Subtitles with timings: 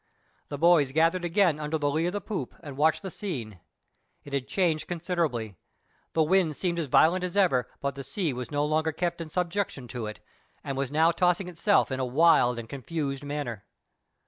[0.49, 3.59] The boys gathered again under the lee of the poop and watched the scene.
[4.23, 5.57] It had changed considerably;
[6.13, 9.29] the wind seemed as violent as ever, but the sea was no longer kept in
[9.29, 10.19] subjection to it,
[10.63, 13.63] and was now tossing itself in a wild and confused manner.